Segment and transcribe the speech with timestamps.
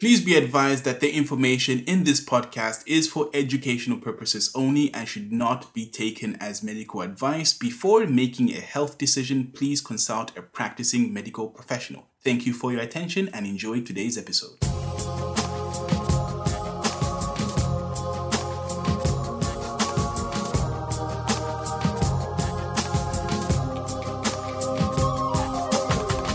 [0.00, 5.06] Please be advised that the information in this podcast is for educational purposes only and
[5.06, 7.52] should not be taken as medical advice.
[7.52, 12.06] Before making a health decision, please consult a practicing medical professional.
[12.24, 14.56] Thank you for your attention and enjoy today's episode.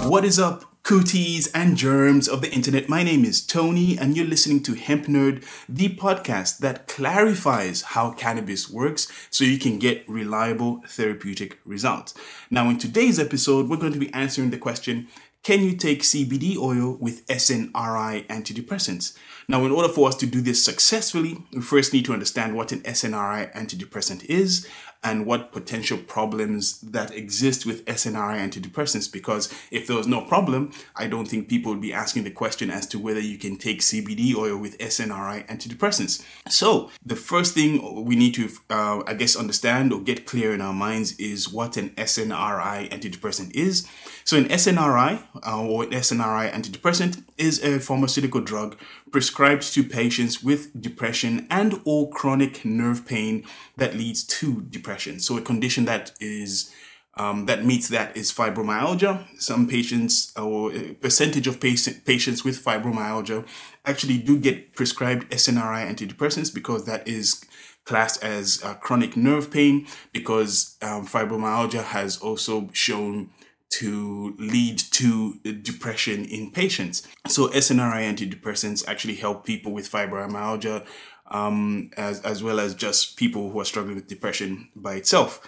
[0.07, 0.74] What is up?
[0.85, 2.87] Cooties and germs of the internet.
[2.87, 8.11] My name is Tony, and you're listening to Hemp Nerd, the podcast that clarifies how
[8.11, 12.13] cannabis works so you can get reliable therapeutic results.
[12.51, 15.07] Now, in today's episode, we're going to be answering the question
[15.41, 19.15] can you take CBD oil with SNRI antidepressants?
[19.47, 22.71] Now, in order for us to do this successfully, we first need to understand what
[22.71, 24.67] an SNRI antidepressant is
[25.05, 29.09] and what potential problems that exist with SNRI antidepressants.
[29.09, 32.71] Because if there was no problem, I don't think people would be asking the question
[32.71, 36.25] as to whether you can take CBD oil with SNRI antidepressants.
[36.49, 40.59] So, the first thing we need to, uh, I guess, understand or get clear in
[40.59, 43.87] our minds is what an SNRI antidepressant is.
[44.23, 48.75] So, an SNRI uh, or an SNRI antidepressant is a pharmaceutical drug
[49.11, 53.45] prescribed to patients with depression and or chronic nerve pain
[53.77, 54.94] that leads to depression.
[55.19, 56.73] So a condition that is
[57.17, 59.25] um, that meets that is fibromyalgia.
[59.39, 63.45] Some patients or percentage of patient, patients with fibromyalgia
[63.85, 67.45] actually do get prescribed SNRI antidepressants because that is
[67.85, 73.29] classed as uh, chronic nerve pain because um, fibromyalgia has also shown
[73.69, 77.07] to lead to depression in patients.
[77.27, 80.85] So SNRI antidepressants actually help people with fibromyalgia
[81.27, 85.41] um, as, as well as just people who are struggling with depression by itself.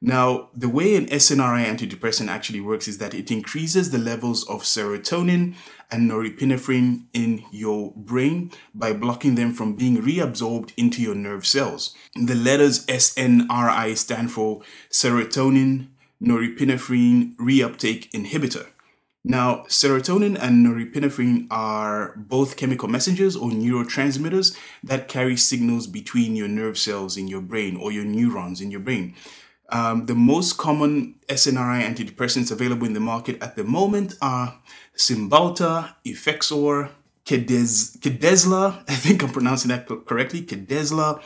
[0.00, 4.62] Now, the way an SNRI antidepressant actually works is that it increases the levels of
[4.62, 5.54] serotonin
[5.90, 11.94] and norepinephrine in your brain by blocking them from being reabsorbed into your nerve cells.
[12.14, 14.60] The letters SNRI stand for
[14.90, 15.88] serotonin
[16.22, 18.66] norepinephrine reuptake inhibitor.
[19.26, 26.48] Now, serotonin and norepinephrine are both chemical messengers or neurotransmitters that carry signals between your
[26.48, 29.14] nerve cells in your brain or your neurons in your brain.
[29.70, 34.60] Um, the most common SNRI antidepressants available in the market at the moment are
[34.94, 36.90] Cymbalta, Effexor,
[37.24, 41.22] Kedez, Khedezla, I think I'm pronouncing that correctly, Khedezla,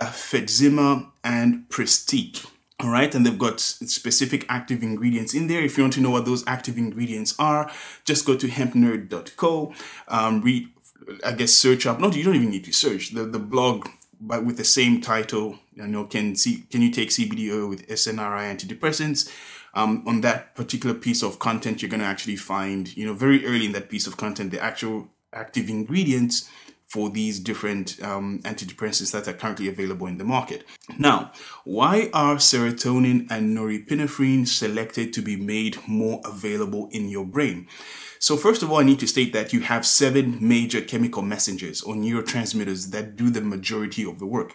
[0.00, 2.46] uh, Fetzima, and Pristiq.
[2.82, 5.62] All right, and they've got specific active ingredients in there.
[5.62, 7.70] If you want to know what those active ingredients are,
[8.04, 9.72] just go to hempnerd.co.
[10.08, 10.68] Um, read,
[11.24, 12.00] I guess, search up.
[12.00, 13.88] Not you don't even need to search the the blog,
[14.20, 15.60] but with the same title.
[15.74, 19.30] You know, can see can you take CBD oil with SNRI antidepressants?
[19.74, 23.46] Um, on that particular piece of content, you're going to actually find, you know, very
[23.46, 26.50] early in that piece of content, the actual active ingredients
[26.92, 30.62] for these different um, antidepressants that are currently available in the market.
[30.98, 31.32] Now,
[31.64, 37.66] why are serotonin and norepinephrine selected to be made more available in your brain?
[38.18, 41.80] So, first of all, I need to state that you have seven major chemical messengers
[41.80, 44.54] or neurotransmitters that do the majority of the work.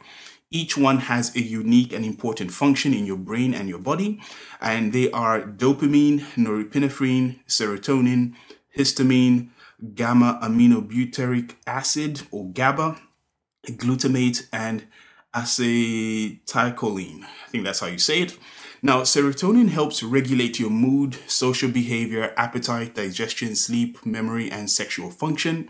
[0.51, 4.21] Each one has a unique and important function in your brain and your body,
[4.61, 8.35] and they are dopamine, norepinephrine, serotonin,
[8.77, 9.49] histamine,
[9.93, 12.99] gamma aminobutyric acid or GABA,
[13.67, 14.87] glutamate, and
[15.35, 17.23] acetylcholine.
[17.23, 18.37] I think that's how you say it.
[18.81, 25.69] Now, serotonin helps regulate your mood, social behavior, appetite, digestion, sleep, memory, and sexual function.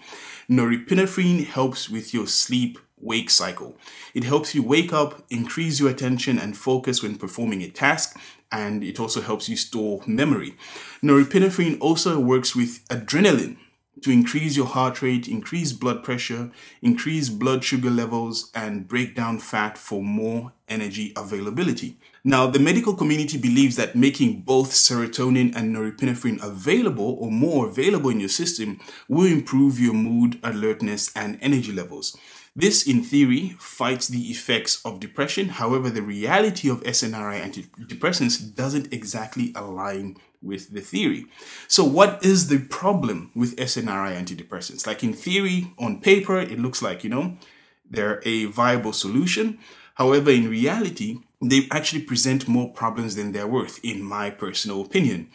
[0.50, 3.78] Norepinephrine helps with your sleep wake cycle.
[4.14, 8.20] It helps you wake up, increase your attention and focus when performing a task,
[8.52, 10.56] and it also helps you store memory.
[11.02, 13.58] Norepinephrine also works with adrenaline,
[14.02, 19.40] to increase your heart rate, increase blood pressure, increase blood sugar levels, and break down
[19.40, 21.98] fat for more energy availability.
[22.24, 28.10] Now, the medical community believes that making both serotonin and norepinephrine available or more available
[28.10, 32.18] in your system will improve your mood, alertness, and energy levels.
[32.54, 35.50] This, in theory, fights the effects of depression.
[35.50, 41.26] However, the reality of SNRI antidepressants doesn't exactly align with the theory.
[41.68, 44.86] So, what is the problem with SNRI antidepressants?
[44.86, 47.38] Like in theory, on paper, it looks like, you know,
[47.90, 49.60] they're a viable solution.
[49.96, 55.30] However, in reality, they actually present more problems than they're worth, in my personal opinion.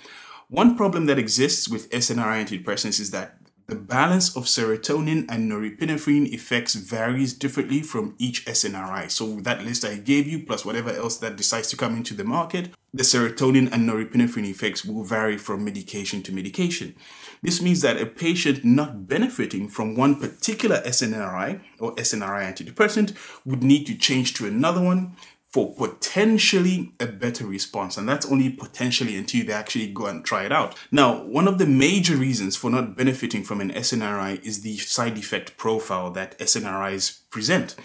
[0.49, 3.39] One problem that exists with SNRI antidepressants is that
[3.73, 9.11] the balance of serotonin and norepinephrine effects varies differently from each SNRI.
[9.11, 12.23] So that list I gave you, plus whatever else that decides to come into the
[12.23, 16.95] market, the serotonin and norepinephrine effects will vary from medication to medication.
[17.41, 23.17] This means that a patient not benefiting from one particular SNRI or SNRI antidepressant
[23.47, 25.17] would need to change to another one
[25.53, 27.99] for potentially a better response.
[27.99, 30.77] And that's only potentially until they actually go and try it out.
[30.91, 35.19] Now, one of the major reasons for not benefiting from an SNRI is the side
[35.19, 37.77] effect profile that SNRIs present.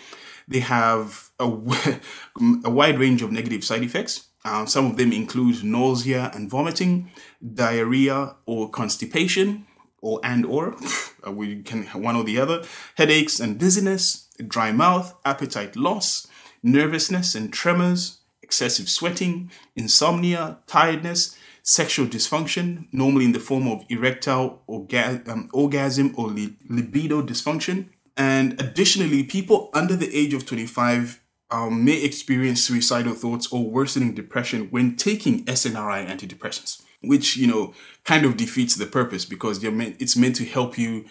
[0.47, 1.45] They have a,
[2.63, 4.27] a wide range of negative side effects.
[4.45, 7.11] Uh, some of them include nausea and vomiting,
[7.53, 9.65] diarrhea or constipation,
[10.01, 10.77] or and or
[11.27, 12.63] uh, we can one or the other,
[12.95, 16.27] headaches and dizziness, dry mouth, appetite loss,
[16.63, 24.61] nervousness and tremors, excessive sweating, insomnia, tiredness, sexual dysfunction, normally in the form of erectile
[24.69, 27.89] orga- um, orgasm or li- libido dysfunction.
[28.15, 31.21] And additionally, people under the age of 25
[31.51, 37.73] um, may experience suicidal thoughts or worsening depression when taking SNRI antidepressants, which, you know,
[38.05, 41.05] kind of defeats the purpose because meant, it's meant to help you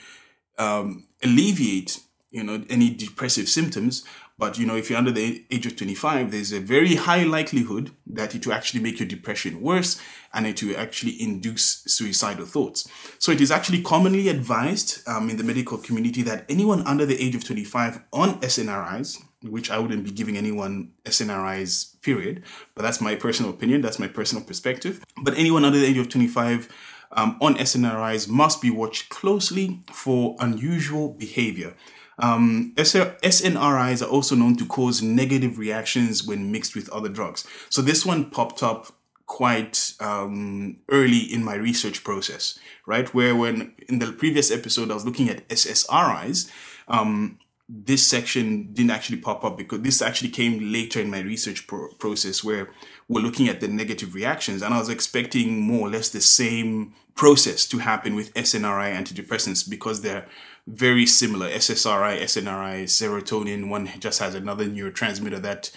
[0.58, 2.00] um, alleviate,
[2.30, 4.04] you know, any depressive symptoms
[4.38, 7.90] but you know, if you're under the age of 25, there's a very high likelihood
[8.06, 10.00] that it will actually make your depression worse
[10.34, 12.86] and it will actually induce suicidal thoughts.
[13.18, 17.20] So it is actually commonly advised um, in the medical community that anyone under the
[17.20, 22.42] age of 25 on SNRIs, which I wouldn't be giving anyone SNRIs, period,
[22.74, 25.02] but that's my personal opinion, that's my personal perspective.
[25.22, 26.68] But anyone under the age of 25
[27.12, 31.74] um, on SNRIs must be watched closely for unusual behavior.
[32.18, 37.46] Um, SNRIs are also known to cause negative reactions when mixed with other drugs.
[37.68, 38.92] So this one popped up
[39.26, 43.12] quite um, early in my research process, right?
[43.12, 46.50] Where when in the previous episode I was looking at SSRIs,
[46.88, 51.66] um, this section didn't actually pop up because this actually came later in my research
[51.66, 52.70] pro- process where
[53.08, 56.94] we're looking at the negative reactions and I was expecting more or less the same
[57.16, 60.28] process to happen with SNRI antidepressants because they're
[60.66, 61.48] very similar.
[61.48, 63.68] SSRI, SNRI, serotonin.
[63.68, 65.70] One just has another neurotransmitter that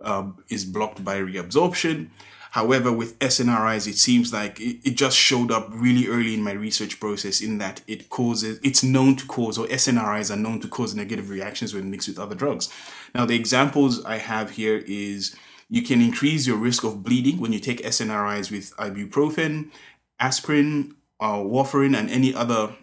[0.00, 2.10] uh, is blocked by reabsorption.
[2.52, 6.52] However, with SNRIs, it seems like it, it, just showed up really early in my
[6.52, 10.68] research process in that it causes, it's known to cause, or SNRIs are known to
[10.68, 12.72] cause negative reactions when mixed with other drugs.
[13.14, 15.36] Now, the examples I have here is
[15.68, 19.70] you can increase your risk of bleeding when you take SNRIs with ibuprofen,
[20.18, 22.74] aspirin, uh, warfarin, and any other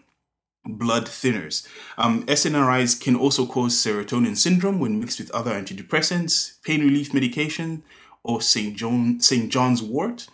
[0.66, 1.68] blood thinners.
[1.98, 7.84] Um, SNRIs can also cause serotonin syndrome when mixed with other antidepressants, pain relief medication,
[8.24, 8.76] or St.
[8.76, 9.52] John, St.
[9.52, 10.28] John's wort.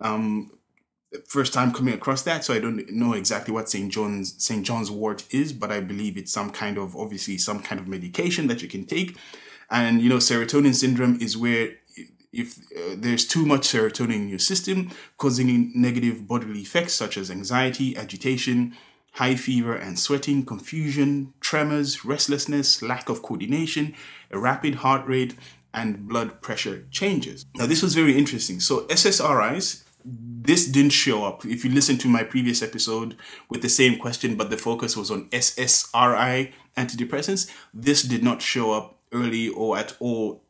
[0.00, 0.52] Um,
[1.28, 3.92] first time coming across that, so I don't know exactly what St.
[3.92, 4.64] John's St.
[4.64, 8.46] John's wort is, but I believe it's some kind of obviously some kind of medication
[8.46, 9.16] that you can take.
[9.70, 11.74] And you know, serotonin syndrome is where
[12.32, 17.30] if uh, there's too much serotonin in your system, causing negative bodily effects such as
[17.30, 18.74] anxiety, agitation,
[19.12, 23.94] high fever and sweating, confusion, tremors, restlessness, lack of coordination,
[24.30, 25.34] a rapid heart rate,
[25.74, 27.46] and blood pressure changes.
[27.56, 28.60] Now, this was very interesting.
[28.60, 31.44] So, SSRIs, this didn't show up.
[31.44, 33.16] If you listen to my previous episode
[33.48, 38.72] with the same question, but the focus was on SSRI antidepressants, this did not show
[38.72, 40.42] up early or at all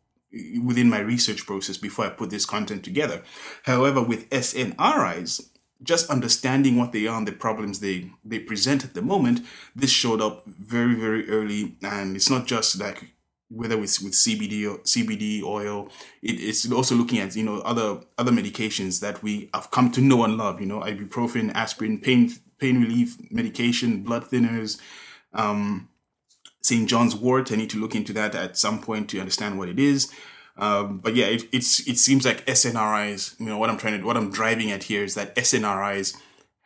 [0.65, 3.23] within my research process before I put this content together.
[3.65, 5.49] However, with SNRIs,
[5.83, 9.41] just understanding what they are and the problems they they present at the moment
[9.75, 13.13] this showed up very very early and it's not just like
[13.55, 15.89] whether it's with CBD or CBD oil,
[16.23, 20.01] it, it's also looking at you know other other medications that we have come to
[20.01, 20.61] know and love.
[20.61, 24.81] You know, ibuprofen, aspirin, pain pain relief medication, blood thinners,
[25.35, 25.89] um,
[26.63, 26.89] St.
[26.89, 27.53] John's Wort.
[27.53, 30.11] I need to look into that at some point to understand what it is.
[30.57, 33.39] Um, but yeah, it, it's it seems like SNRIs.
[33.41, 36.17] You know what I'm trying to what I'm driving at here is that SNRIs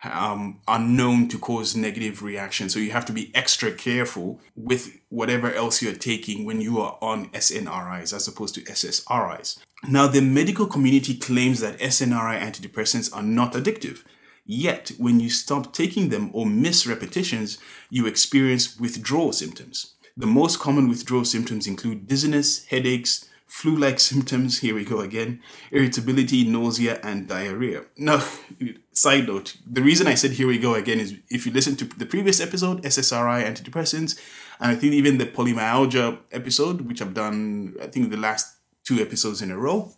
[0.05, 2.73] um, are known to cause negative reactions.
[2.73, 6.99] So you have to be extra careful with whatever else you're taking when you are
[7.01, 9.59] on SNRIs as opposed to SSRIs.
[9.89, 14.05] Now, the medical community claims that SNRI antidepressants are not addictive.
[14.45, 17.59] Yet, when you stop taking them or miss repetitions,
[17.91, 19.95] you experience withdrawal symptoms.
[20.17, 25.41] The most common withdrawal symptoms include dizziness, headaches, flu like symptoms, here we go again,
[25.71, 27.85] irritability, nausea, and diarrhea.
[27.97, 28.25] Now,
[28.93, 31.85] side note, the reason I said here we go again is if you listen to
[31.85, 34.19] the previous episode, SSRI antidepressants,
[34.61, 39.01] and I think even the polymyalgia episode, which I've done, I think the last two
[39.01, 39.93] episodes in a row,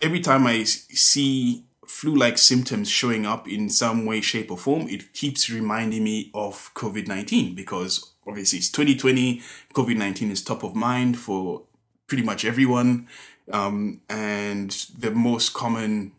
[0.00, 4.88] every time I see flu like symptoms showing up in some way, shape, or form,
[4.88, 9.42] it keeps reminding me of COVID 19 because obviously it's 2020,
[9.74, 11.62] COVID 19 is top of mind for
[12.12, 13.08] pretty much everyone.
[13.50, 16.12] Um, and the most common,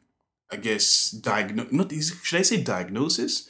[0.51, 3.47] I guess, diagnose not should I say diagnosis?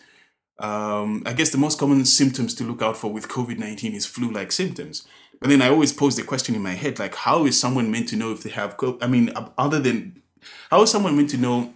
[0.60, 4.06] Um, I guess the most common symptoms to look out for with COVID 19 is
[4.06, 5.08] flu like symptoms.
[5.40, 8.10] But then I always pose the question in my head like, how is someone meant
[8.10, 8.98] to know if they have COVID?
[9.02, 10.22] I mean, other than,
[10.70, 11.74] how is someone meant to know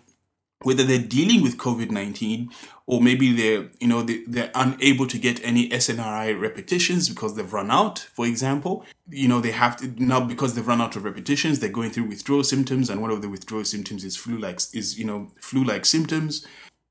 [0.64, 2.50] whether they're dealing with COVID 19
[2.88, 7.54] or maybe they're, you know, they, they're unable to get any SNRI repetitions because they've
[7.54, 8.86] run out, for example.
[9.10, 12.06] You know, they have to, now because they've run out of repetitions, they're going through
[12.06, 16.48] withdrawal symptoms and one of the withdrawal symptoms is flu-like, is, you know, flu-like symptoms.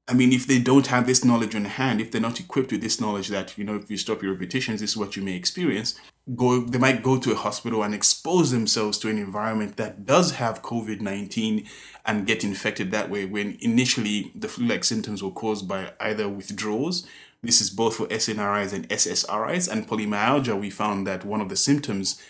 [0.08, 2.82] I mean, if they don't have this knowledge on hand, if they're not equipped with
[2.82, 5.34] this knowledge that, you know, if you stop your repetitions, this is what you may
[5.34, 5.98] experience,
[6.34, 10.32] go they might go to a hospital and expose themselves to an environment that does
[10.32, 11.68] have COVID-19
[12.04, 17.06] and get infected that way when initially the flu-like symptoms were caused by either withdrawals.
[17.42, 20.58] This is both for SNRIs and SSRIs and polymyalgia.
[20.58, 22.20] We found that one of the symptoms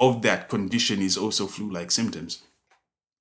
[0.00, 2.42] of that condition is also flu-like symptoms.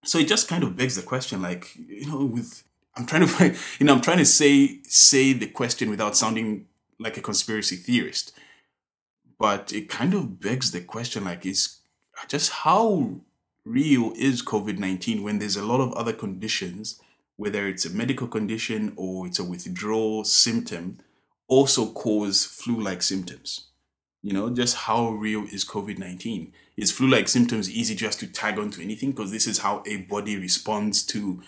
[0.05, 2.63] So it just kind of begs the question, like, you know, with
[2.95, 6.67] I'm trying to you know, I'm trying to say say the question without sounding
[6.99, 8.33] like a conspiracy theorist.
[9.41, 11.79] But it kind of begs the question like is
[12.27, 13.21] just how
[13.65, 17.01] real is COVID-19 when there's a lot of other conditions,
[17.37, 20.99] whether it's a medical condition or it's a withdrawal symptom,
[21.47, 23.65] also cause flu-like symptoms.
[24.21, 26.53] You know, just how real is COVID 19?
[26.77, 29.09] Is flu like symptoms easy just to tag onto anything?
[29.09, 31.41] Because this is how a body responds to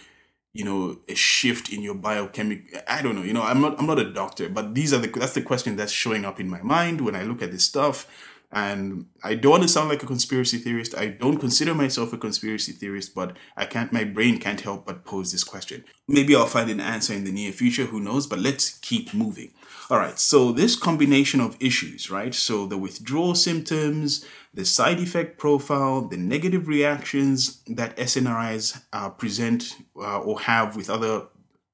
[0.53, 3.87] you know a shift in your biochemical i don't know you know i'm not i'm
[3.87, 6.61] not a doctor but these are the that's the question that's showing up in my
[6.61, 8.07] mind when i look at this stuff.
[8.55, 10.95] And i don't want to sound like a conspiracy theorist.
[10.95, 15.05] I don't consider myself a conspiracy theorist but i can't my brain can't help but
[15.05, 15.83] pose this question.
[16.07, 19.51] Maybe i'll find an answer in the near future who knows but let's keep moving
[19.93, 22.33] all right so this combination of issues right?
[22.33, 29.75] So the withdrawal symptoms the side effect profile, the negative reactions that SNRIs uh, present
[29.97, 31.23] uh, or have with other,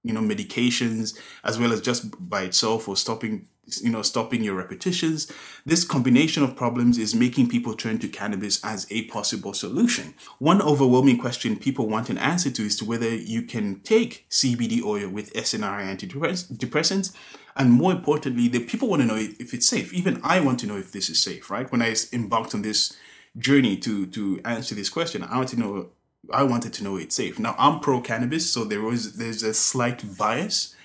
[0.04, 3.48] you know, medications, as well as just by itself or stopping,
[3.82, 5.32] you know, stopping your repetitions.
[5.66, 10.14] This combination of problems is making people turn to cannabis as a possible solution.
[10.40, 14.84] One overwhelming question people want an answer to is to whether you can take CBD
[14.84, 17.14] oil with SNRI antidepressants
[17.60, 19.94] and more importantly, the people want to know if it's safe.
[19.94, 21.70] Even I want to know if this is safe, right?
[21.70, 22.96] When I embarked on this
[23.38, 25.90] journey to to answer this question, I want to know.
[26.34, 27.40] I wanted to know it's safe.
[27.40, 30.76] Now I'm pro cannabis, so there was there's a slight bias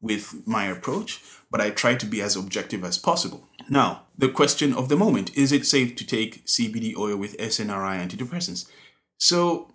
[0.00, 3.48] with my approach, but I try to be as objective as possible.
[3.68, 8.04] Now, the question of the moment is it safe to take CBD oil with SNRI
[8.04, 8.68] antidepressants?
[9.18, 9.70] So,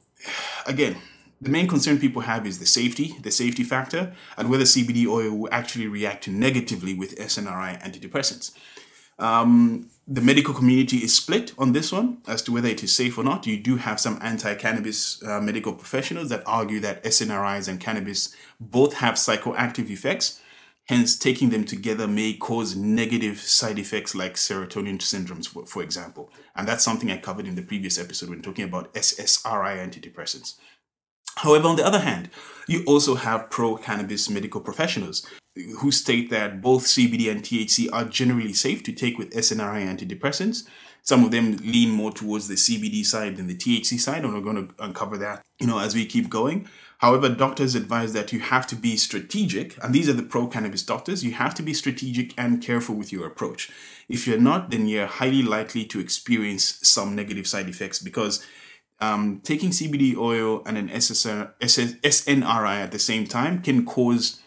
[0.65, 0.98] again,
[1.39, 5.34] the main concern people have is the safety, the safety factor, and whether CBD oil
[5.36, 8.51] will actually react negatively with SNRI antidepressants.
[9.19, 13.17] Um, the medical community is split on this one as to whether it is safe
[13.17, 13.45] or not.
[13.45, 18.33] You do have some anti cannabis uh, medical professionals that argue that SNRIs and cannabis
[18.59, 20.41] both have psychoactive effects,
[20.86, 26.31] hence, taking them together may cause negative side effects like serotonin syndromes, for, for example.
[26.55, 30.55] And that's something I covered in the previous episode when talking about SSRI antidepressants.
[31.36, 32.29] However, on the other hand,
[32.67, 35.27] you also have pro cannabis medical professionals
[35.80, 40.68] who state that both CBD and THC are generally safe to take with SNRI antidepressants.
[41.02, 44.42] Some of them lean more towards the CBD side than the THC side, and we're
[44.42, 46.68] going to uncover that, you know, as we keep going.
[46.98, 50.84] However, doctors advise that you have to be strategic, and these are the pro cannabis
[50.84, 51.24] doctors.
[51.24, 53.70] You have to be strategic and careful with your approach.
[54.10, 58.46] If you're not, then you're highly likely to experience some negative side effects because
[59.00, 64.42] um, taking CBD oil and an SSR, SS, SNRI at the same time can cause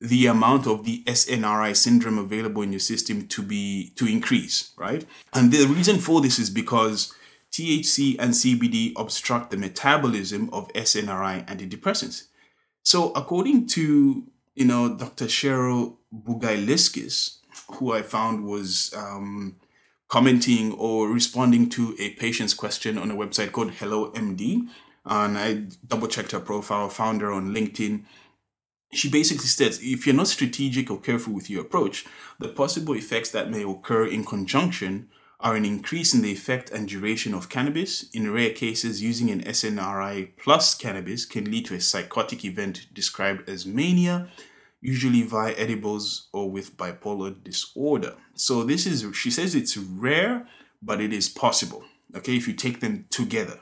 [0.00, 5.04] the amount of the SNRI syndrome available in your system to be to increase, right?
[5.34, 7.12] And the reason for this is because
[7.52, 12.28] THC and CBD obstruct the metabolism of SNRI antidepressants.
[12.82, 15.26] So, according to you know Dr.
[15.26, 17.38] Cheryl Bugailiskis,
[17.72, 19.56] who I found was um,
[20.08, 24.68] commenting or responding to a patient's question on a website called Hello MD.
[25.04, 28.04] And I double checked her profile, found her on LinkedIn.
[28.92, 32.04] She basically states if you're not strategic or careful with your approach,
[32.38, 36.88] the possible effects that may occur in conjunction are an increase in the effect and
[36.88, 38.10] duration of cannabis.
[38.10, 43.48] In rare cases, using an SNRI plus cannabis can lead to a psychotic event described
[43.48, 44.28] as mania,
[44.80, 48.16] usually via edibles or with bipolar disorder.
[48.34, 50.46] So this is she says it's rare,
[50.82, 51.84] but it is possible.
[52.14, 53.60] Okay, if you take them together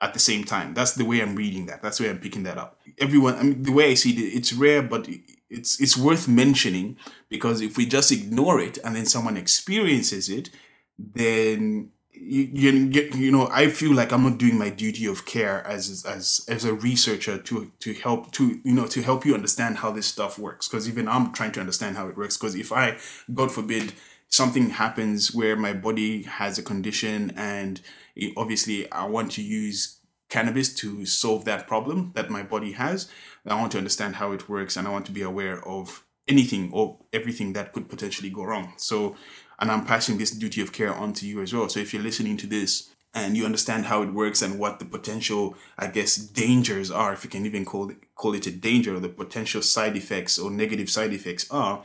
[0.00, 0.74] at the same time.
[0.74, 1.82] That's the way I'm reading that.
[1.82, 2.80] That's the way I'm picking that up.
[2.98, 5.08] Everyone, I mean, the way I see it, it's rare, but
[5.48, 6.96] it's it's worth mentioning
[7.28, 10.50] because if we just ignore it and then someone experiences it,
[10.98, 15.66] then you, you you know I feel like I'm not doing my duty of care
[15.66, 19.78] as as as a researcher to to help to you know to help you understand
[19.78, 22.72] how this stuff works because even I'm trying to understand how it works because if
[22.72, 22.96] I
[23.32, 23.92] God forbid
[24.28, 27.80] something happens where my body has a condition and
[28.14, 33.08] it, obviously I want to use cannabis to solve that problem that my body has
[33.46, 36.70] I want to understand how it works and I want to be aware of anything
[36.72, 39.16] or everything that could potentially go wrong so
[39.58, 41.68] and I'm passing this duty of care on to you as well.
[41.68, 44.84] So if you're listening to this and you understand how it works and what the
[44.84, 48.96] potential, I guess, dangers are, if you can even call it, call it a danger,
[48.96, 51.82] or the potential side effects or negative side effects are,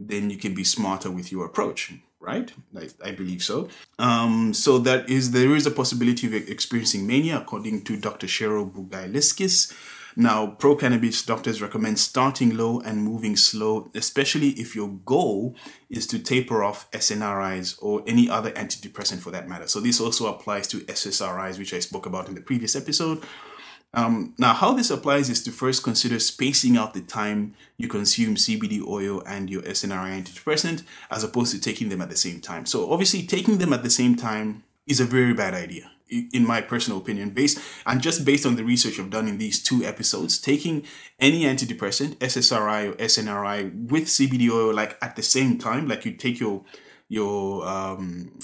[0.00, 2.50] then you can be smarter with your approach, right?
[2.76, 3.68] I, I believe so.
[3.98, 8.26] Um, so that is there is a possibility of experiencing mania, according to Dr.
[8.26, 9.72] Cheryl Bugailiskis.
[10.16, 15.54] Now, pro cannabis doctors recommend starting low and moving slow, especially if your goal
[15.88, 19.68] is to taper off SNRIs or any other antidepressant for that matter.
[19.68, 23.22] So, this also applies to SSRIs, which I spoke about in the previous episode.
[23.92, 28.36] Um, now, how this applies is to first consider spacing out the time you consume
[28.36, 32.66] CBD oil and your SNRI antidepressant as opposed to taking them at the same time.
[32.66, 36.60] So, obviously, taking them at the same time is a very bad idea in my
[36.60, 40.38] personal opinion, based and just based on the research I've done in these two episodes,
[40.38, 40.84] taking
[41.18, 46.12] any antidepressant, SSRI or SNRI with CBD oil like at the same time, like you
[46.12, 46.64] take your
[47.08, 48.38] your um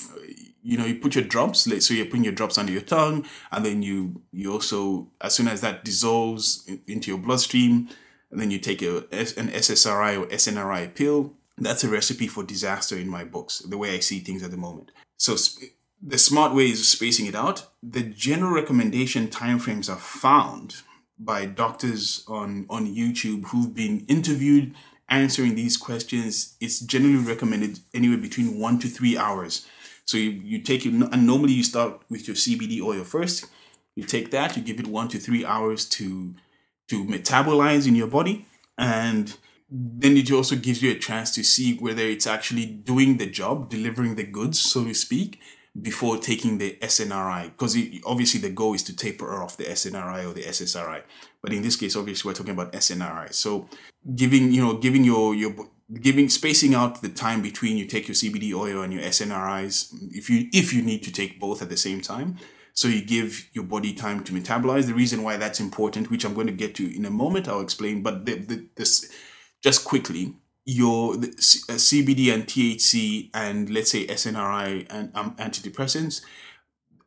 [0.66, 3.64] you know you put your drops so you're putting your drops under your tongue and
[3.64, 7.88] then you you also as soon as that dissolves into your bloodstream
[8.30, 12.96] and then you take a, an ssri or snri pill that's a recipe for disaster
[12.96, 15.36] in my books the way i see things at the moment so
[16.02, 17.66] the smart way is spacing it out.
[17.82, 20.82] The general recommendation timeframes are found
[21.18, 24.74] by doctors on, on YouTube who've been interviewed
[25.08, 26.56] answering these questions.
[26.60, 29.66] It's generally recommended anywhere between one to three hours.
[30.06, 33.46] So you, you take it, and normally you start with your CBD oil first.
[33.94, 36.34] You take that, you give it one to three hours to
[36.88, 38.46] to metabolize in your body,
[38.78, 39.36] and
[39.68, 43.68] then it also gives you a chance to see whether it's actually doing the job,
[43.68, 45.40] delivering the goods, so to speak,
[45.82, 50.32] before taking the SNRI because obviously the goal is to taper off the SNRI or
[50.32, 51.02] the SSRI
[51.42, 53.68] but in this case obviously we're talking about SNRI so
[54.14, 55.54] giving you know giving your your
[56.00, 60.28] giving spacing out the time between you take your CBD oil and your SNRIs if
[60.28, 62.36] you if you need to take both at the same time
[62.72, 66.34] so you give your body time to metabolize the reason why that's important which I'm
[66.34, 69.10] going to get to in a moment I'll explain but the, the, this
[69.62, 76.22] just quickly your CBD uh, and THC and let's say SNRI and um, antidepressants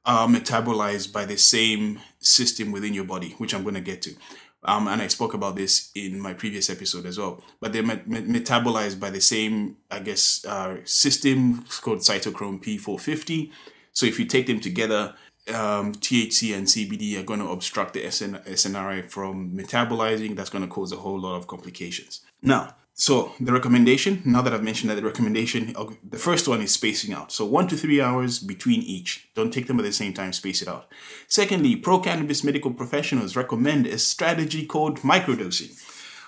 [0.06, 4.16] are metabolized by the same system within your body, which I'm going to get to.
[4.64, 7.42] Um, and I spoke about this in my previous episode as well.
[7.62, 13.52] But they're met- metabolized by the same, I guess, uh, system called cytochrome P450.
[13.94, 15.16] So if you take them together,
[15.48, 20.36] um, THC and CBD are going to obstruct the SN- SNRI from metabolizing.
[20.36, 22.22] That's going to cause a whole lot of complications.
[22.42, 26.74] Now, so the recommendation, now that I've mentioned that the recommendation, the first one is
[26.74, 27.32] spacing out.
[27.32, 29.30] So one to three hours between each.
[29.36, 30.92] Don't take them at the same time, space it out.
[31.30, 35.82] Secondly, pro cannabis medical professionals recommend a strategy called microdosing.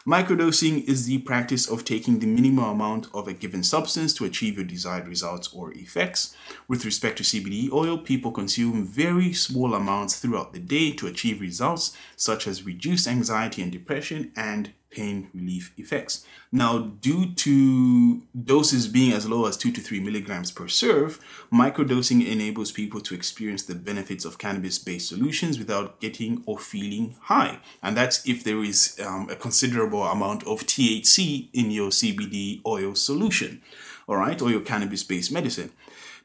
[0.08, 4.56] Microdosing is the practice of taking the minimum amount of a given substance to achieve
[4.56, 6.34] your desired results or effects.
[6.70, 11.42] With respect to CBD oil, people consume very small amounts throughout the day to achieve
[11.42, 16.26] results such as reduced anxiety and depression and pain relief effects.
[16.52, 21.20] Now, due to doses being as low as 2 to 3 milligrams per serve,
[21.52, 27.16] microdosing enables people to experience the benefits of cannabis based solutions without getting or feeling
[27.22, 27.60] high.
[27.82, 32.94] And that's if there is um, a considerable amount of THC in your CBD oil
[32.96, 33.62] solution,
[34.08, 35.72] all right, or your cannabis based medicine.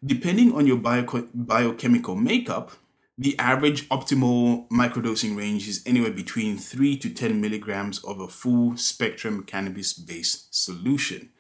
[0.05, 2.73] Depending on your bio- biochemical makeup,
[3.19, 8.77] the average optimal microdosing range is anywhere between 3 to 10 milligrams of a full
[8.77, 11.31] spectrum cannabis based solution.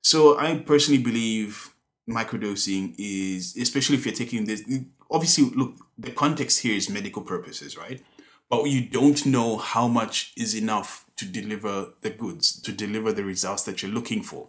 [0.00, 1.74] So, I personally believe
[2.08, 4.62] microdosing is, especially if you're taking this,
[5.10, 8.00] obviously, look, the context here is medical purposes, right?
[8.48, 13.24] But you don't know how much is enough to deliver the goods, to deliver the
[13.24, 14.48] results that you're looking for.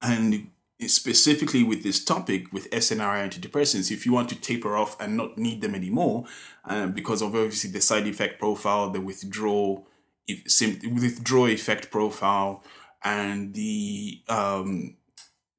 [0.00, 0.50] And
[0.86, 5.36] specifically with this topic with SNRI antidepressants, if you want to taper off and not
[5.36, 6.24] need them anymore,
[6.64, 9.86] uh, because of obviously the side effect profile, the withdrawal,
[10.28, 12.62] withdrawal effect profile,
[13.02, 14.96] and the um,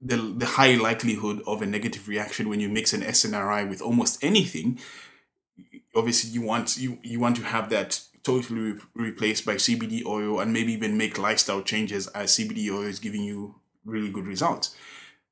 [0.01, 4.23] the the high likelihood of a negative reaction when you mix an SNRI with almost
[4.23, 4.79] anything.
[5.95, 10.39] Obviously, you want you you want to have that totally re- replaced by CBD oil,
[10.39, 14.75] and maybe even make lifestyle changes as CBD oil is giving you really good results.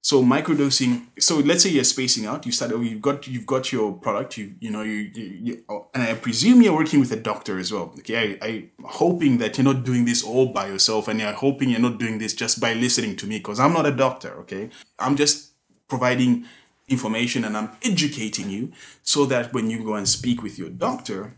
[0.08, 1.08] So microdosing.
[1.20, 2.46] So let's say you're spacing out.
[2.46, 2.72] You start.
[2.72, 4.38] Oh, You've got you've got your product.
[4.38, 7.60] You you know you, you, you oh, and I presume you're working with a doctor
[7.60, 7.94] as well.
[8.00, 11.70] Okay, I, I'm hoping that you're not doing this all by yourself, and you're hoping
[11.70, 14.32] you're not doing this just by listening to me because I'm not a doctor.
[14.44, 15.52] Okay, I'm just
[15.90, 16.46] providing
[16.88, 18.72] information and I'm educating you
[19.04, 21.34] so that when you go and speak with your doctor,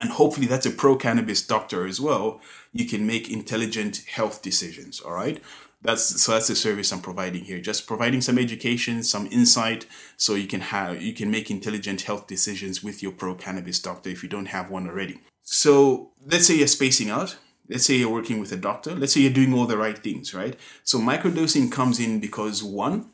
[0.00, 2.40] and hopefully that's a pro cannabis doctor as well,
[2.72, 5.00] you can make intelligent health decisions.
[5.00, 5.42] All right
[5.82, 10.34] that's so that's the service i'm providing here just providing some education some insight so
[10.34, 14.22] you can have you can make intelligent health decisions with your pro cannabis doctor if
[14.22, 17.36] you don't have one already so let's say you're spacing out
[17.68, 20.34] let's say you're working with a doctor let's say you're doing all the right things
[20.34, 23.08] right so microdosing comes in because one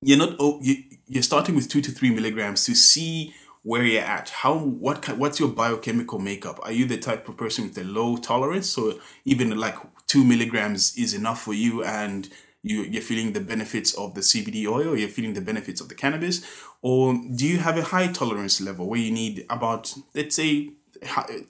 [0.00, 0.76] you're not you,
[1.08, 3.34] you're starting with two to three milligrams to see
[3.66, 7.64] where you're at how what what's your biochemical makeup are you the type of person
[7.64, 9.76] with a low tolerance so even like
[10.06, 12.28] two milligrams is enough for you and
[12.62, 15.94] you, you're feeling the benefits of the CBD oil, you're feeling the benefits of the
[15.94, 16.44] cannabis,
[16.82, 20.70] or do you have a high tolerance level where you need about, let's say,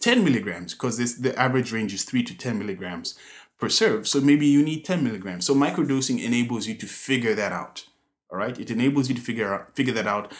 [0.00, 3.18] 10 milligrams, because this the average range is 3 to 10 milligrams
[3.58, 4.06] per serve.
[4.06, 5.46] So maybe you need 10 milligrams.
[5.46, 7.86] So microdosing enables you to figure that out.
[8.30, 8.58] All right.
[8.58, 10.32] It enables you to figure out figure that out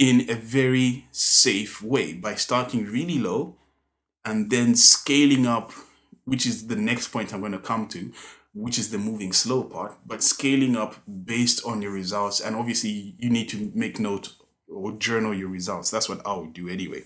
[0.00, 3.54] in a very safe way by starting really low
[4.24, 5.72] and then scaling up
[6.30, 8.12] which is the next point I'm going to come to,
[8.54, 12.38] which is the moving slow part, but scaling up based on your results.
[12.38, 14.34] And obviously, you need to make note
[14.68, 15.90] or journal your results.
[15.90, 17.02] That's what I would do anyway.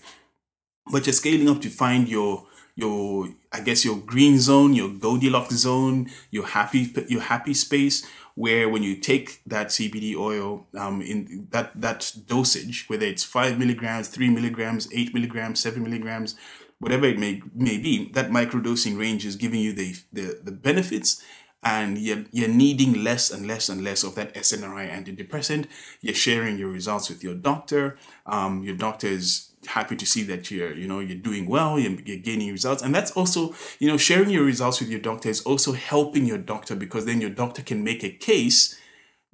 [0.91, 5.55] But you're scaling up to find your your I guess your green zone, your Goldilocks
[5.55, 8.05] zone, your happy your happy space
[8.35, 13.57] where when you take that CBD oil um, in that that dosage, whether it's five
[13.57, 16.35] milligrams, three milligrams, eight milligrams, seven milligrams,
[16.79, 21.23] whatever it may, may be, that microdosing range is giving you the, the, the benefits
[21.63, 25.65] and you're, you're needing less and less and less of that SNRI antidepressant.
[26.01, 27.97] You're sharing your results with your doctor.
[28.27, 31.99] Um, your doctor is happy to see that you're, you know, you're doing well, you're,
[32.01, 32.81] you're gaining results.
[32.81, 36.37] And that's also, you know, sharing your results with your doctor is also helping your
[36.37, 38.79] doctor because then your doctor can make a case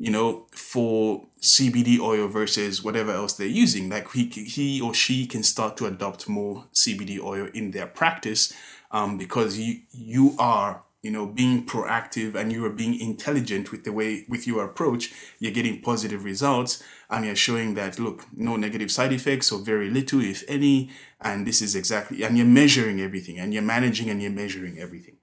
[0.02, 3.88] you know, for CBD oil versus whatever else they're using.
[3.88, 8.52] Like he, he or she can start to adopt more CBD oil in their practice
[8.90, 13.84] um, because you, you are, you know, being proactive and you are being intelligent with
[13.84, 18.56] the way, with your approach, you're getting positive results and you're showing that, look, no
[18.56, 20.92] negative side effects or very little, if any.
[21.20, 25.18] And this is exactly, and you're measuring everything and you're managing and you're measuring everything.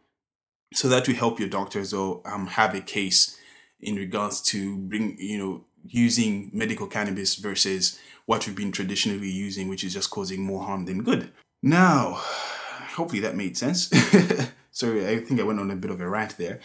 [0.75, 3.38] So that will help your doctors or um, have a case
[3.81, 9.69] in regards to bring you know using medical cannabis versus what we've been traditionally using,
[9.69, 11.33] which is just causing more harm than good.
[11.62, 12.14] Now,
[12.95, 13.91] hopefully that made sense.
[14.70, 16.61] Sorry, I think I went on a bit of a rant there.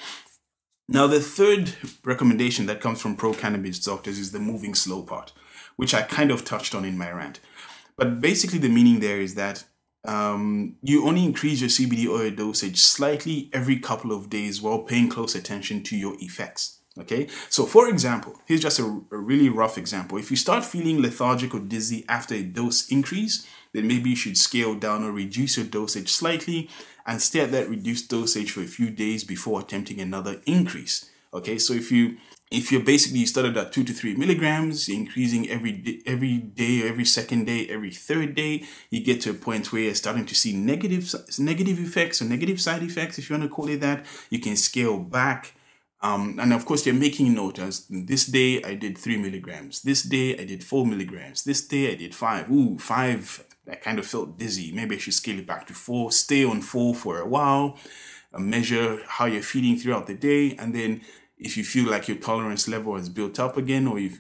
[0.88, 5.32] Now, the third recommendation that comes from pro cannabis doctors is the moving slow part,
[5.76, 7.40] which I kind of touched on in my rant.
[7.96, 9.64] But basically, the meaning there is that
[10.06, 15.08] um, you only increase your CBD oil dosage slightly every couple of days while paying
[15.10, 16.80] close attention to your effects.
[17.00, 20.20] Okay, so for example, here's just a, a, really rough example.
[20.20, 24.38] If you start feeling lethargic or dizzy after a dose increase, then maybe you should
[24.38, 26.70] scale down or reduce your dosage slightly
[27.08, 31.10] and stay at that reduced dosage for a few days before attempting another increase.
[31.34, 32.18] Okay, so if you
[32.52, 36.88] if you're basically you started at two to three milligrams, increasing every day, every day,
[36.88, 40.36] every second day, every third day, you get to a point where you're starting to
[40.36, 44.06] see negative negative effects or negative side effects, if you want to call it that.
[44.30, 45.56] You can scale back
[46.04, 49.82] um, and of course, you're making note as this day I did three milligrams.
[49.82, 51.46] This day I did four milligrams.
[51.46, 52.52] This day I did five.
[52.52, 53.46] Ooh, five.
[53.72, 54.74] I kind of felt dizzy.
[54.74, 56.12] Maybe I should scale it back to four.
[56.12, 57.78] Stay on four for a while.
[58.38, 60.58] Measure how you're feeling throughout the day.
[60.58, 61.02] And then
[61.38, 64.12] if you feel like your tolerance level has built up again, or you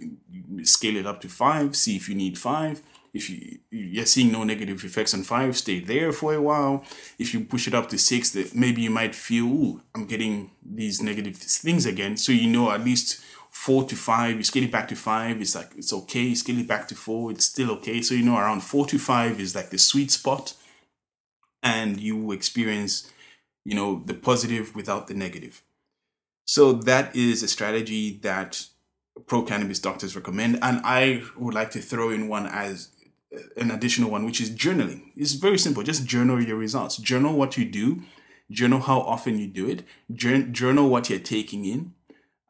[0.64, 2.82] scale it up to five, see if you need five
[3.14, 6.84] if you you're seeing no negative effects on five, stay there for a while.
[7.20, 10.52] If you push it up to six, that maybe you might feel, Ooh, I'm getting
[10.66, 12.18] these negative things again.
[12.18, 13.22] So you know at least
[13.52, 16.22] four to five, you scale it back to five, it's like it's okay.
[16.22, 18.02] You scale it back to four, it's still okay.
[18.02, 20.56] So you know around four to five is like the sweet spot,
[21.62, 23.12] and you experience,
[23.64, 25.62] you know, the positive without the negative.
[26.46, 28.66] So that is a strategy that
[29.28, 32.90] pro cannabis doctors recommend, and I would like to throw in one as
[33.58, 35.12] an additional one, which is journaling.
[35.16, 35.84] It's very simple.
[35.84, 36.98] Just journal your results.
[36.98, 38.04] Journal what you do.
[38.52, 39.84] Journal how often you do it.
[40.14, 41.94] Journal what you're taking in.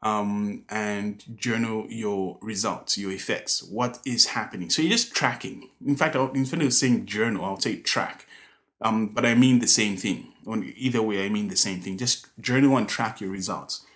[0.02, 4.68] Um, and journal your results, your effects, what is happening.
[4.68, 5.70] So you're just tracking.
[5.86, 8.26] In fact, instead of saying journal, I'll say track.
[8.82, 10.32] Um, but I mean the same thing.
[10.46, 11.96] On either way, I mean the same thing.
[11.96, 13.86] Just journal and track your results.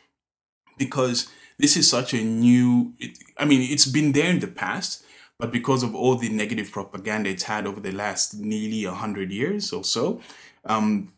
[0.79, 2.95] Because this is such a new.
[2.99, 5.05] It, I mean, it's been there in the past,
[5.39, 9.73] but because of all the negative propaganda it's had over the last nearly hundred years
[9.73, 10.21] or so,
[10.65, 11.13] um,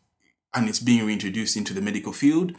[0.53, 2.53] and it's being reintroduced into the medical field,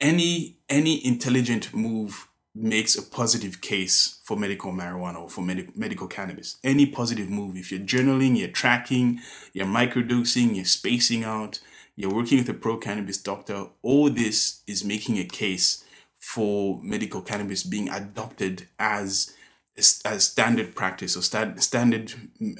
[0.00, 6.08] any any intelligent move makes a positive case for medical marijuana or for med- medical
[6.08, 6.58] cannabis.
[6.64, 9.20] Any positive move, if you're journaling, you're tracking,
[9.52, 11.60] you're microdosing, you're spacing out,
[11.94, 15.84] you're working with a pro cannabis doctor, all this is making a case
[16.18, 19.34] for medical cannabis being adopted as
[19.76, 22.12] as standard practice or sta- standard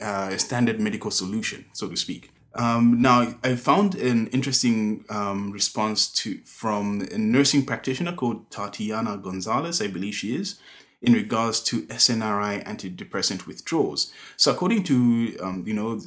[0.02, 2.30] uh, standard medical solution, so to speak.
[2.54, 9.16] Um, now, I found an interesting um, response to from a nursing practitioner called Tatiana
[9.18, 10.58] Gonzalez, I believe she is,
[11.00, 14.12] in regards to SNRI antidepressant withdrawals.
[14.36, 16.00] So, according to um, you know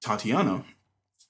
[0.00, 0.64] Tatiana,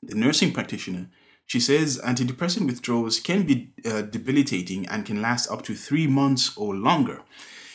[0.02, 1.09] the nursing practitioner,
[1.46, 6.56] she says antidepressant withdrawals can be uh, debilitating and can last up to three months
[6.56, 7.22] or longer.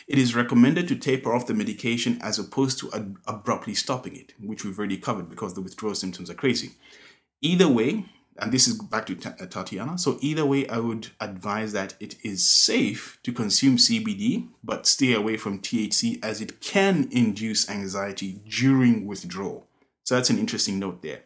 [0.06, 4.34] It is recommended to taper off the medication as opposed to ad- abruptly stopping it,
[4.40, 6.72] which we've already covered because the withdrawal symptoms are crazy.
[7.42, 8.04] Either way,
[8.38, 9.98] and this is back to uh, Tatiana.
[9.98, 15.14] So either way, I would advise that it is safe to consume CBD, but stay
[15.14, 19.66] away from THC as it can induce anxiety during withdrawal.
[20.04, 21.22] So that's an interesting note there.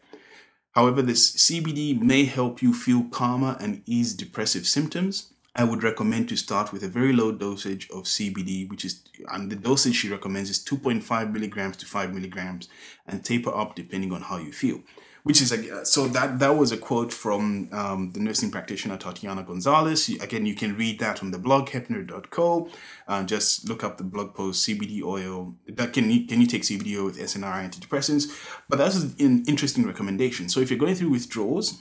[0.71, 5.33] However, this CBD may help you feel calmer and ease depressive symptoms.
[5.53, 9.51] I would recommend to start with a very low dosage of CBD, which is, and
[9.51, 12.69] the dosage she recommends is 2.5 milligrams to 5 milligrams,
[13.05, 14.81] and taper up depending on how you feel.
[15.23, 19.43] Which is a, so that that was a quote from um, the nursing practitioner Tatiana
[19.43, 20.09] Gonzalez.
[20.09, 22.69] Again, you can read that on the blog hempnerd.co.
[23.07, 25.53] Uh, just look up the blog post CBD oil.
[25.67, 28.35] That can you, can you take CBD oil with SNRI antidepressants?
[28.67, 30.49] But that's an interesting recommendation.
[30.49, 31.79] So if you're going through withdrawals,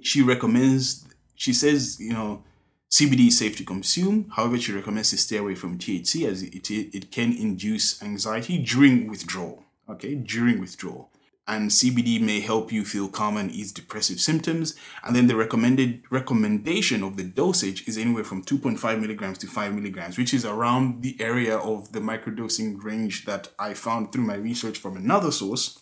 [0.00, 1.04] she recommends.
[1.34, 2.44] She says you know
[2.90, 4.30] CBD is safe to consume.
[4.36, 8.58] However, she recommends to stay away from THC as it, it, it can induce anxiety
[8.58, 9.64] during withdrawal.
[9.88, 11.10] Okay, during withdrawal.
[11.48, 14.74] And CBD may help you feel calm and ease depressive symptoms.
[15.04, 19.74] And then the recommended recommendation of the dosage is anywhere from 2.5 milligrams to 5
[19.74, 24.34] milligrams, which is around the area of the microdosing range that I found through my
[24.34, 25.80] research from another source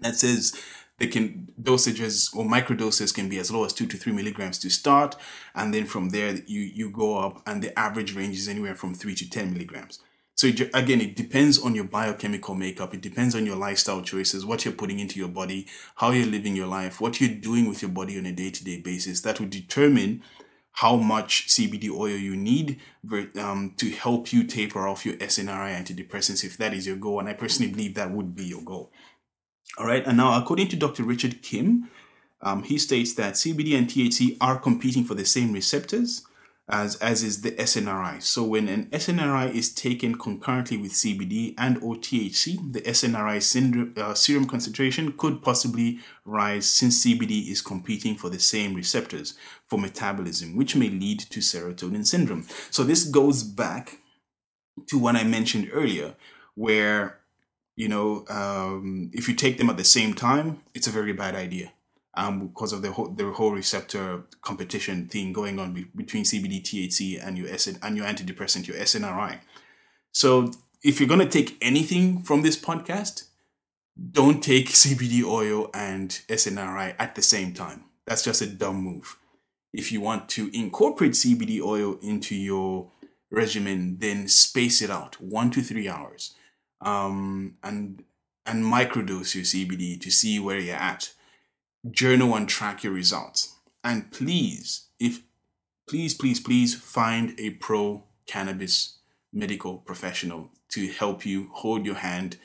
[0.00, 0.58] that says
[0.98, 4.70] they can dosages or microdoses can be as low as two to three milligrams to
[4.70, 5.16] start,
[5.54, 8.94] and then from there you you go up, and the average range is anywhere from
[8.94, 10.00] three to ten milligrams.
[10.38, 12.94] So it, again, it depends on your biochemical makeup.
[12.94, 16.54] It depends on your lifestyle choices, what you're putting into your body, how you're living
[16.54, 19.22] your life, what you're doing with your body on a day-to-day basis.
[19.22, 20.22] That will determine
[20.74, 22.78] how much CBD oil you need
[23.36, 27.18] um, to help you taper off your SNRI antidepressants if that is your goal.
[27.18, 28.92] And I personally believe that would be your goal.
[29.78, 31.04] All right, and now according to Dr.
[31.04, 31.88] Richard Kim,
[32.42, 36.24] um, he states that CBD and THC are competing for the same receptors
[36.68, 38.20] as, as is the SNRI.
[38.20, 43.94] So when an SNRI is taken concurrently with CBD and or THC, the SNRI syndrome,
[43.96, 49.34] uh, serum concentration could possibly rise since CBD is competing for the same receptors
[49.68, 52.46] for metabolism, which may lead to serotonin syndrome.
[52.70, 53.98] So this goes back
[54.88, 56.16] to what I mentioned earlier,
[56.54, 57.17] where
[57.78, 61.36] you know, um, if you take them at the same time, it's a very bad
[61.36, 61.72] idea.
[62.14, 66.60] Um, because of the whole the whole receptor competition thing going on be- between CBD,
[66.60, 69.38] THC, and your SN- and your antidepressant, your SNRI.
[70.10, 70.50] So
[70.82, 73.28] if you're gonna take anything from this podcast,
[74.10, 77.84] don't take CBD oil and SNRI at the same time.
[78.06, 79.16] That's just a dumb move.
[79.72, 82.90] If you want to incorporate CBD oil into your
[83.30, 86.34] regimen, then space it out one to three hours
[86.80, 88.04] um, and
[88.46, 91.12] and microdose your CBD to see where you're at.
[91.90, 93.54] Journal and track your results.
[93.84, 95.22] And please, if
[95.88, 98.98] please, please, please find a pro cannabis
[99.32, 102.36] medical professional to help you hold your hand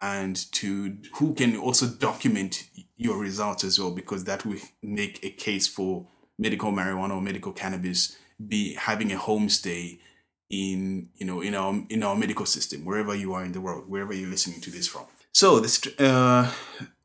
[0.00, 5.30] and to who can also document your results as well because that will make a
[5.30, 6.06] case for
[6.38, 9.98] medical marijuana or medical cannabis be having a homestay
[10.50, 13.88] in you know in our in our medical system wherever you are in the world
[13.88, 15.04] wherever you're listening to this from.
[15.32, 16.52] So this uh,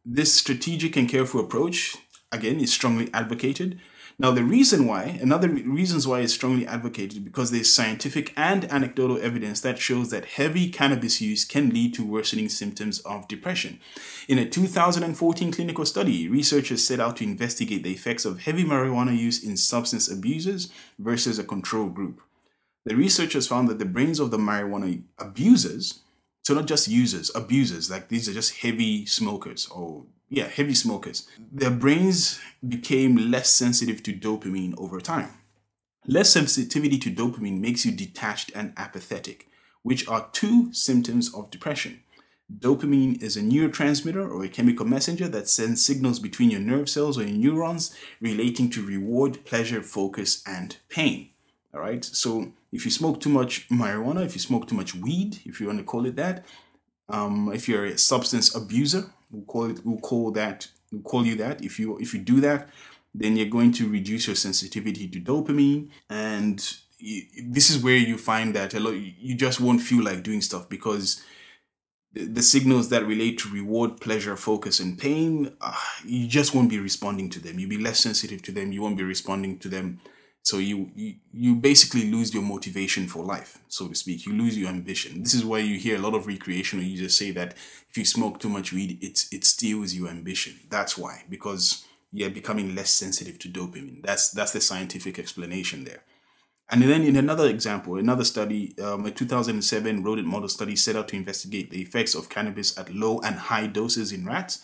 [0.05, 1.95] this strategic and careful approach
[2.31, 3.79] again is strongly advocated.
[4.19, 9.19] Now the reason why another reasons why it's strongly advocated because there's scientific and anecdotal
[9.19, 13.79] evidence that shows that heavy cannabis use can lead to worsening symptoms of depression.
[14.27, 19.17] In a 2014 clinical study researchers set out to investigate the effects of heavy marijuana
[19.17, 22.21] use in substance abusers versus a control group
[22.85, 26.01] the researchers found that the brains of the marijuana abusers,
[26.43, 31.27] so not just users, abusers, like these are just heavy smokers or yeah, heavy smokers,
[31.51, 35.29] their brains became less sensitive to dopamine over time.
[36.07, 39.47] Less sensitivity to dopamine makes you detached and apathetic,
[39.83, 42.01] which are two symptoms of depression.
[42.51, 47.17] Dopamine is a neurotransmitter or a chemical messenger that sends signals between your nerve cells
[47.17, 51.29] or your neurons relating to reward, pleasure, focus, and pain.
[51.73, 52.03] All right.
[52.03, 55.67] So if you smoke too much marijuana, if you smoke too much weed, if you
[55.67, 56.45] want to call it that,
[57.09, 61.35] um, if you're a substance abuser, we'll call it, we'll call that, we'll call you
[61.35, 61.63] that.
[61.63, 62.69] If you if you do that,
[63.13, 68.17] then you're going to reduce your sensitivity to dopamine, and you, this is where you
[68.17, 71.23] find that a lot you just won't feel like doing stuff because
[72.13, 76.69] the, the signals that relate to reward, pleasure, focus, and pain, uh, you just won't
[76.69, 77.59] be responding to them.
[77.59, 78.71] You'll be less sensitive to them.
[78.71, 79.99] You won't be responding to them.
[80.43, 84.25] So you, you you basically lose your motivation for life, so to speak.
[84.25, 85.23] You lose your ambition.
[85.23, 87.53] This is why you hear a lot of recreational users say that
[87.89, 90.59] if you smoke too much weed, it it steals your ambition.
[90.69, 94.03] That's why because you're becoming less sensitive to dopamine.
[94.03, 96.03] That's that's the scientific explanation there.
[96.69, 101.07] And then in another example, another study, um, a 2007 rodent model study set out
[101.09, 104.59] to investigate the effects of cannabis at low and high doses in rats.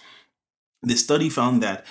[0.82, 1.86] The study found that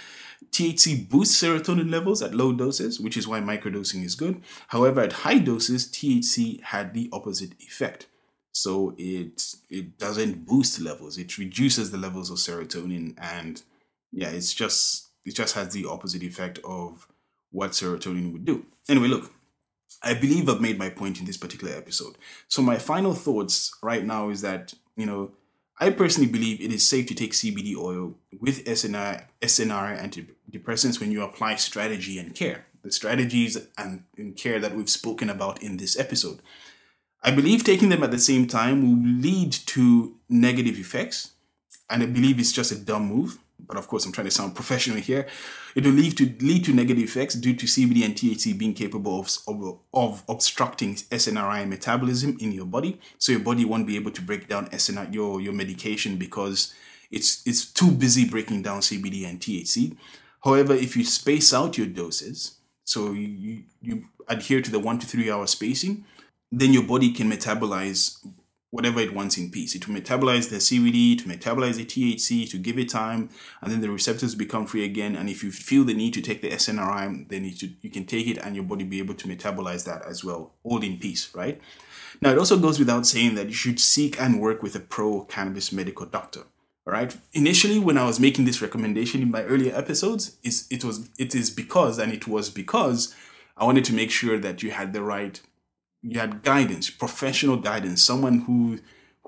[0.50, 4.42] THC boosts serotonin levels at low doses, which is why microdosing is good.
[4.68, 8.06] However, at high doses, THC had the opposite effect.
[8.52, 13.62] So it it doesn't boost levels; it reduces the levels of serotonin, and
[14.10, 17.06] yeah, it's just it just has the opposite effect of
[17.50, 18.66] what serotonin would do.
[18.88, 19.32] Anyway, look,
[20.02, 22.16] I believe I've made my point in this particular episode.
[22.48, 25.30] So my final thoughts right now is that you know
[25.80, 30.00] I personally believe it is safe to take CBD oil with SNRI, SNRI
[30.52, 32.66] antidepressants when you apply strategy and care.
[32.82, 36.40] The strategies and, and care that we've spoken about in this episode.
[37.22, 41.32] I believe taking them at the same time will lead to negative effects,
[41.90, 44.54] and I believe it's just a dumb move but of course I'm trying to sound
[44.54, 45.26] professional here,
[45.74, 49.20] it will lead to lead to negative effects due to CBD and THC being capable
[49.20, 52.98] of, of, of obstructing SNRI metabolism in your body.
[53.18, 56.74] So your body won't be able to break down SNRI, your, your medication because
[57.10, 59.96] it's it's too busy breaking down CBD and THC.
[60.44, 65.06] However, if you space out your doses, so you, you adhere to the one to
[65.06, 66.04] three hour spacing,
[66.50, 68.18] then your body can metabolize
[68.70, 69.74] whatever it wants in peace.
[69.74, 73.30] It will metabolize the CBD, to metabolize the THC, to give it time,
[73.62, 75.16] and then the receptors become free again.
[75.16, 78.26] And if you feel the need to take the SNRI, then you, you can take
[78.26, 81.60] it and your body be able to metabolize that as well, all in peace, right?
[82.20, 85.24] Now, it also goes without saying that you should seek and work with a pro
[85.24, 86.42] cannabis medical doctor.
[86.86, 87.14] All right.
[87.34, 91.34] Initially, when I was making this recommendation in my earlier episodes, is it was it
[91.34, 93.14] is because and it was because
[93.58, 95.38] I wanted to make sure that you had the right
[96.02, 98.78] you had guidance, professional guidance, someone who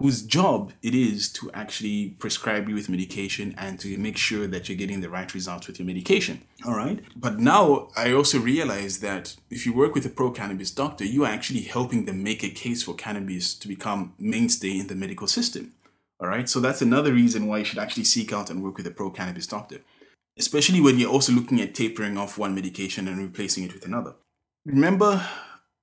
[0.01, 4.67] whose job it is to actually prescribe you with medication and to make sure that
[4.67, 6.41] you're getting the right results with your medication.
[6.65, 7.01] All right.
[7.15, 11.27] But now I also realize that if you work with a pro cannabis doctor, you
[11.27, 15.27] are actually helping them make a case for cannabis to become mainstay in the medical
[15.27, 15.75] system.
[16.19, 16.49] All right.
[16.49, 19.11] So that's another reason why you should actually seek out and work with a pro
[19.11, 19.83] cannabis doctor,
[20.39, 24.15] especially when you're also looking at tapering off one medication and replacing it with another.
[24.65, 25.27] Remember,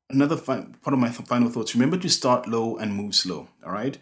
[0.09, 1.75] another fi- part of my th- final thoughts.
[1.75, 3.97] Remember to start low and move slow all right?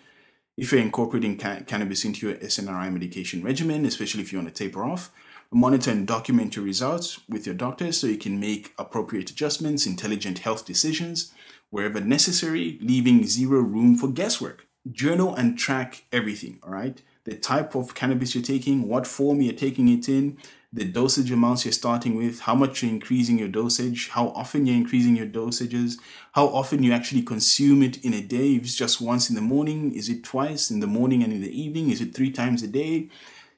[0.57, 4.63] If you're incorporating ca- cannabis into your snri medication regimen especially if you want to
[4.63, 5.11] taper off
[5.51, 10.39] monitor and document your results with your doctor so you can make appropriate adjustments intelligent
[10.39, 11.33] health decisions
[11.69, 14.67] wherever necessary leaving zero room for guesswork.
[14.91, 17.01] Journal and track everything all right?
[17.23, 20.37] The type of cannabis you're taking what form you're taking it in
[20.75, 24.75] the dosage amounts you're starting with, how much you're increasing your dosage, how often you're
[24.75, 25.97] increasing your dosages,
[26.33, 28.55] how often you actually consume it in a day.
[28.55, 31.41] If it's just once in the morning, is it twice in the morning and in
[31.41, 31.91] the evening?
[31.91, 33.09] Is it three times a day?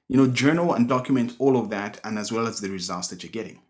[0.08, 3.24] You know, journal and document all of that and as well as the results that
[3.24, 3.62] you're getting.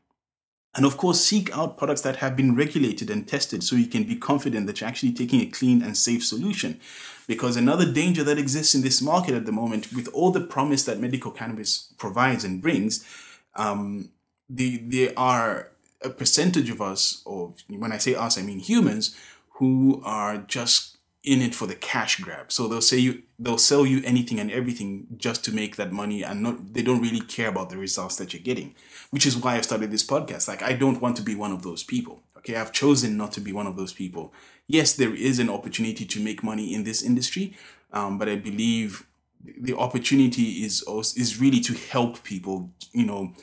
[0.76, 4.04] And of course, seek out products that have been regulated and tested so you can
[4.04, 6.82] be confident that you're actually taking a clean and safe solution.
[7.28, 10.84] Because another danger that exists in this market at the moment, with all the promise
[10.84, 13.06] that medical cannabis provides and brings,
[13.58, 14.12] um,
[14.50, 19.16] the, there are a percentage of us, or when I say us, I mean humans,
[19.56, 22.52] who are just in it for the cash grab.
[22.52, 26.24] So they'll say you, they'll sell you anything and everything just to make that money,
[26.24, 28.76] and not they don't really care about the results that you're getting.
[29.10, 30.48] Which is why I started this podcast.
[30.48, 32.24] Like I don't want to be one of those people.
[32.38, 34.32] Okay, I've chosen not to be one of those people.
[34.68, 37.58] Yes, there is an opportunity to make money in this industry,
[37.92, 39.06] um, but I believe
[39.44, 42.70] the opportunity is also, is really to help people.
[42.94, 43.34] You know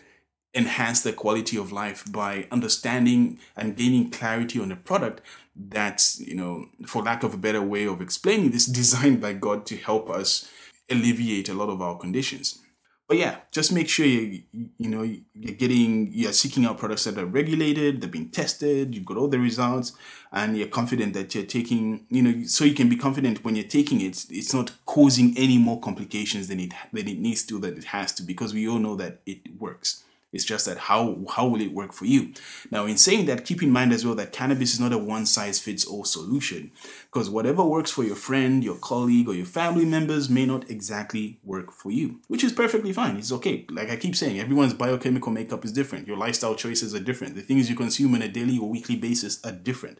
[0.54, 5.20] enhance their quality of life by understanding and gaining clarity on a product
[5.56, 9.66] that's, you know, for lack of a better way of explaining this, designed by God
[9.66, 10.50] to help us
[10.90, 12.60] alleviate a lot of our conditions.
[13.06, 14.42] but yeah, just make sure you
[14.78, 15.02] you know
[15.34, 19.28] you're getting you're seeking out products that are regulated, they've been tested, you've got all
[19.28, 19.92] the results,
[20.32, 23.66] and you're confident that you're taking you know so you can be confident when you're
[23.66, 27.76] taking it, it's not causing any more complications than it than it needs to that
[27.76, 30.02] it has to because we all know that it works.
[30.34, 32.34] It's just that how how will it work for you?
[32.70, 35.26] Now, in saying that, keep in mind as well that cannabis is not a one
[35.26, 36.72] size fits all solution
[37.12, 41.38] because whatever works for your friend, your colleague, or your family members may not exactly
[41.44, 43.16] work for you, which is perfectly fine.
[43.16, 43.64] It's okay.
[43.70, 46.08] Like I keep saying, everyone's biochemical makeup is different.
[46.08, 47.36] Your lifestyle choices are different.
[47.36, 49.98] The things you consume on a daily or weekly basis are different.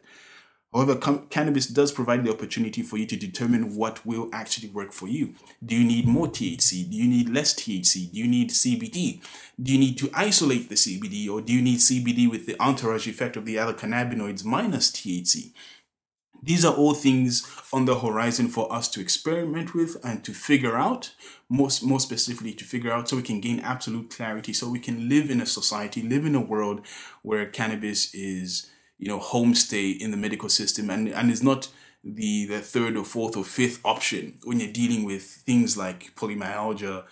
[0.75, 4.91] However, com- cannabis does provide the opportunity for you to determine what will actually work
[4.91, 5.33] for you.
[5.65, 6.89] Do you need more THC?
[6.89, 8.11] Do you need less THC?
[8.11, 9.21] Do you need CBD?
[9.61, 13.07] Do you need to isolate the CBD or do you need CBD with the entourage
[13.07, 15.53] effect of the other cannabinoids minus THC?
[16.43, 20.77] These are all things on the horizon for us to experiment with and to figure
[20.77, 21.15] out,
[21.49, 25.07] most more specifically to figure out so we can gain absolute clarity, so we can
[25.07, 26.85] live in a society, live in a world
[27.23, 30.89] where cannabis is you know homestay in the medical system.
[30.89, 31.69] And and is not
[32.05, 37.03] the the third or fourth or fifth option when you're dealing with things like polymyalgia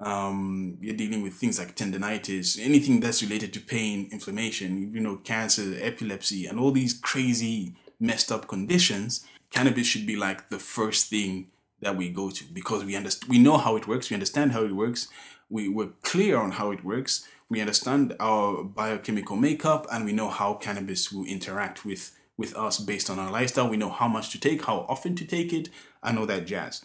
[0.00, 5.16] um, you're dealing with things like tendonitis anything that's related to pain inflammation you know
[5.18, 11.08] cancer epilepsy and all these crazy messed up conditions cannabis should be like the first
[11.08, 11.46] thing
[11.80, 14.64] that we go to because we understand we know how it works we understand how
[14.64, 15.06] it works
[15.48, 20.30] we, we're clear on how it works we understand our biochemical makeup and we know
[20.30, 23.68] how cannabis will interact with with us based on our lifestyle.
[23.68, 25.68] We know how much to take how often to take it
[26.02, 26.82] and all that jazz.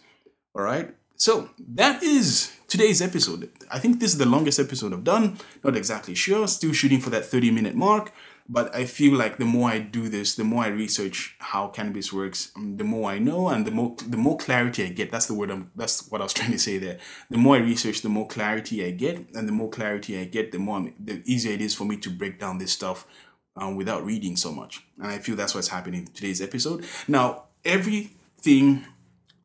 [0.53, 0.93] All right?
[1.15, 3.49] So that is today's episode.
[3.71, 5.37] I think this is the longest episode i've done.
[5.63, 6.45] Not exactly sure.
[6.47, 8.11] Still shooting for that 30 minute mark
[8.47, 12.13] but I feel like the more I do this, the more I research how cannabis
[12.13, 15.11] works, um, the more I know, and the more the more clarity I get.
[15.11, 15.49] That's the word.
[15.49, 16.99] I'm, that's what I was trying to say there.
[17.29, 20.51] The more I research, the more clarity I get, and the more clarity I get,
[20.51, 23.07] the more I'm, the easier it is for me to break down this stuff
[23.57, 24.81] um, without reading so much.
[24.99, 26.85] And I feel that's what's happening in today's episode.
[27.07, 28.85] Now, everything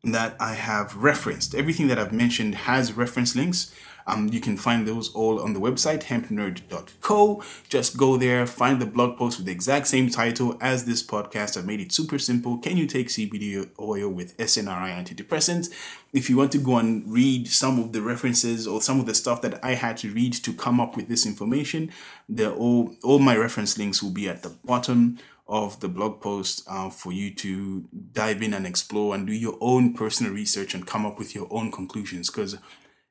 [0.03, 3.73] that I have referenced, everything that I've mentioned has reference links.
[4.07, 7.43] Um, you can find those all on the website hempnerd.co.
[7.69, 11.57] Just go there, find the blog post with the exact same title as this podcast.
[11.57, 12.59] I've made it super simple.
[12.59, 15.73] Can you take CBD oil with SNRI antidepressants?
[16.13, 19.15] If you want to go and read some of the references or some of the
[19.15, 21.93] stuff that I had to read to come up with this information,
[22.39, 25.19] all all my reference links will be at the bottom
[25.51, 29.59] of the blog post uh, for you to dive in and explore and do your
[29.61, 32.57] own personal research and come up with your own conclusions because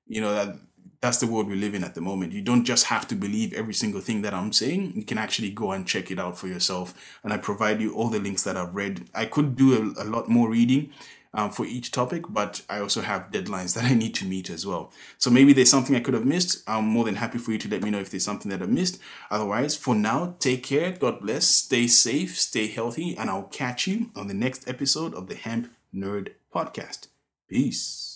[0.08, 0.56] you know that
[1.02, 2.34] that's the world we live in at the moment.
[2.34, 4.94] You don't just have to believe every single thing that I'm saying.
[4.96, 6.94] You can actually go and check it out for yourself.
[7.24, 9.06] And I provide you all the links that I've read.
[9.16, 10.92] I could do a, a lot more reading
[11.34, 14.66] um, for each topic, but I also have deadlines that I need to meet as
[14.66, 14.92] well.
[15.18, 16.64] So maybe there's something I could have missed.
[16.68, 18.66] I'm more than happy for you to let me know if there's something that I
[18.66, 19.00] missed.
[19.30, 20.92] Otherwise, for now, take care.
[20.92, 21.46] God bless.
[21.46, 25.72] Stay safe, stay healthy, and I'll catch you on the next episode of the Hemp
[25.94, 27.08] Nerd Podcast.
[27.48, 28.09] Peace.